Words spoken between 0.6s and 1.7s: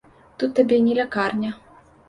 табе не лякарня.